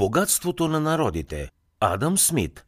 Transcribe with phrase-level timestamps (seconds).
[0.00, 1.50] Богатството на народите.
[1.80, 2.64] Адам Смит.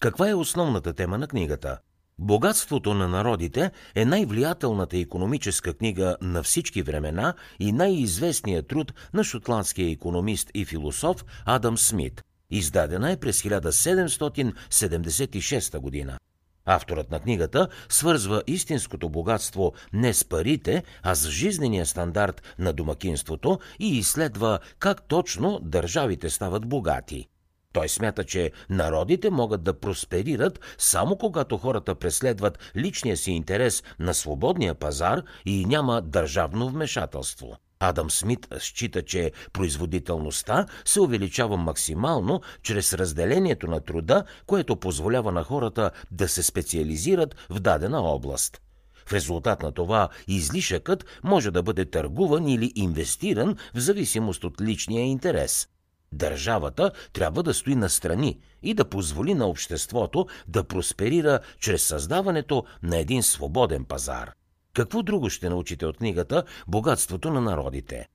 [0.00, 1.78] Каква е основната тема на книгата?
[2.18, 9.90] Богатството на народите е най-влиятелната економическа книга на всички времена и най-известният труд на шотландския
[9.90, 12.22] економист и философ Адам Смит.
[12.50, 16.18] Издадена е през 1776 година.
[16.66, 23.58] Авторът на книгата свързва истинското богатство не с парите, а с жизнения стандарт на домакинството
[23.78, 27.28] и изследва как точно държавите стават богати.
[27.72, 34.14] Той смята, че народите могат да просперират само когато хората преследват личния си интерес на
[34.14, 37.56] свободния пазар и няма държавно вмешателство.
[37.80, 45.44] Адам Смит счита, че производителността се увеличава максимално чрез разделението на труда, което позволява на
[45.44, 48.60] хората да се специализират в дадена област.
[49.06, 55.04] В резултат на това излишъкът може да бъде търгуван или инвестиран в зависимост от личния
[55.04, 55.68] интерес.
[56.12, 62.96] Държавата трябва да стои настрани и да позволи на обществото да просперира чрез създаването на
[62.96, 64.32] един свободен пазар–
[64.74, 68.08] какво друго ще научите от книгата Богатството на народите?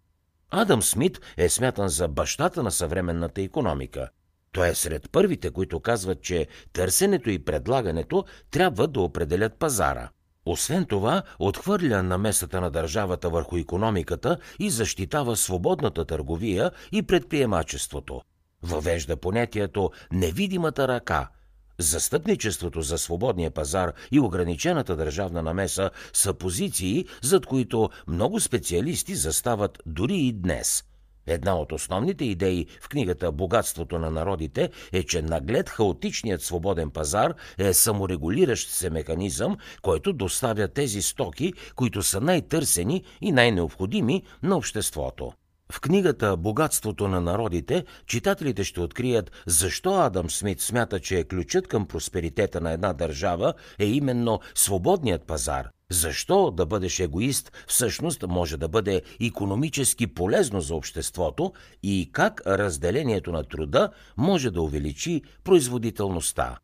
[0.51, 4.09] Адам Смит е смятан за бащата на съвременната економика.
[4.51, 10.09] Той е сред първите, които казват, че търсенето и предлагането трябва да определят пазара.
[10.45, 18.21] Освен това, отхвърля намесата на държавата върху економиката и защитава свободната търговия и предприемачеството.
[18.63, 21.29] Въвежда понятието невидимата ръка–
[21.79, 29.77] Застъпничеството за свободния пазар и ограничената държавна намеса са позиции, зад които много специалисти застават
[29.85, 30.83] дори и днес.
[31.27, 37.33] Една от основните идеи в книгата Богатството на народите е, че наглед хаотичният свободен пазар
[37.57, 45.33] е саморегулиращ се механизъм, който доставя тези стоки, които са най-търсени и най-необходими на обществото.
[45.73, 51.87] В книгата Богатството на народите читателите ще открият защо Адам Смит смята, че ключът към
[51.87, 55.69] просперитета на една държава е именно свободният пазар.
[55.91, 61.53] Защо да бъдеш егоист всъщност може да бъде економически полезно за обществото
[61.83, 66.57] и как разделението на труда може да увеличи производителността.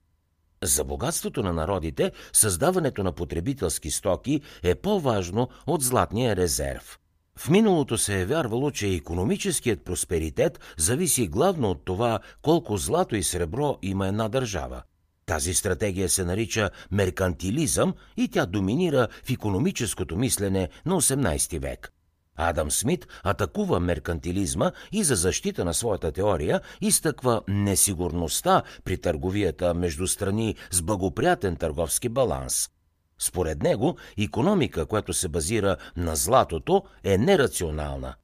[0.63, 6.99] За богатството на народите създаването на потребителски стоки е по-важно от златния резерв–
[7.39, 13.23] в миналото се е вярвало, че економическият просперитет зависи главно от това колко злато и
[13.23, 14.81] сребро има една държава.
[15.25, 21.91] Тази стратегия се нарича меркантилизъм и тя доминира в економическото мислене на 18 век.
[22.37, 30.07] Адам Смит атакува меркантилизма и за защита на своята теория изтъква несигурността при търговията между
[30.07, 32.69] страни с благоприятен търговски баланс–
[33.19, 38.15] според него, економика, която се базира на златото, е нерационална.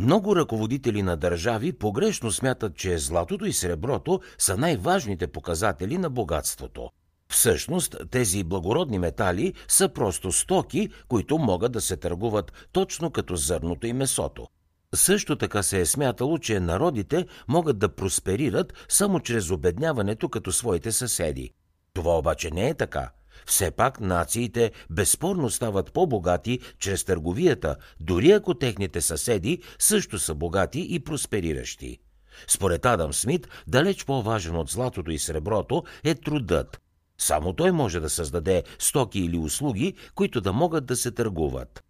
[0.00, 6.90] Много ръководители на държави погрешно смятат, че златото и среброто са най-важните показатели на богатството.
[7.28, 13.86] Всъщност, тези благородни метали са просто стоки, които могат да се търгуват точно като зърното
[13.86, 14.46] и месото.
[14.94, 20.92] Също така се е смятало, че народите могат да просперират само чрез обедняването като своите
[20.92, 21.50] съседи.
[21.92, 23.10] Това обаче не е така–
[23.46, 30.86] все пак нациите безспорно стават по-богати чрез търговията, дори ако техните съседи също са богати
[30.90, 31.98] и проспериращи.
[32.48, 36.80] Според Адам Смит, далеч по-важен от златото и среброто е трудът.
[37.18, 41.84] Само той може да създаде стоки или услуги, които да могат да се търгуват.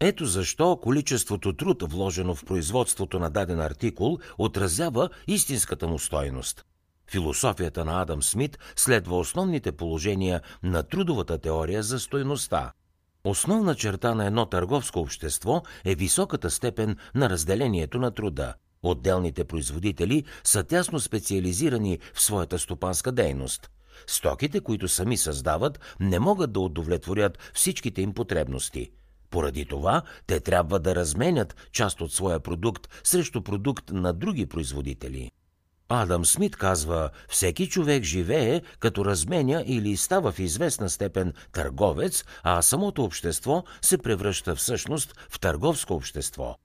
[0.00, 6.64] Ето защо количеството труд, вложено в производството на даден артикул, отразява истинската му стойност.
[7.10, 12.72] Философията на Адам Смит следва основните положения на трудовата теория за стойността.
[13.24, 18.54] Основна черта на едно търговско общество е високата степен на разделението на труда.
[18.82, 23.70] Отделните производители са тясно специализирани в своята стопанска дейност.
[24.06, 28.90] Стоките, които сами създават, не могат да удовлетворят всичките им потребности.
[29.30, 35.30] Поради това те трябва да разменят част от своя продукт срещу продукт на други производители.
[35.88, 42.62] Адам Смит казва, всеки човек живее като разменя или става в известна степен търговец, а
[42.62, 46.56] самото общество се превръща всъщност в търговско общество.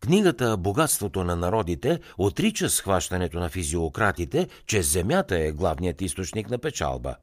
[0.00, 7.16] Книгата Богатството на народите отрича схващането на физиократите, че земята е главният източник на печалба.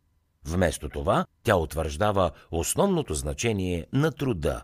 [0.45, 4.63] Вместо това, тя утвърждава основното значение на труда.